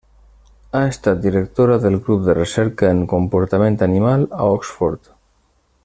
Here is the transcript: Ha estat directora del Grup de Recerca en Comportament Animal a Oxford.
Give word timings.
Ha 0.71 0.79
estat 0.93 1.19
directora 1.25 1.75
del 1.83 1.97
Grup 2.07 2.23
de 2.29 2.35
Recerca 2.39 2.89
en 2.95 3.05
Comportament 3.13 3.79
Animal 3.89 4.27
a 4.39 4.49
Oxford. 4.57 5.15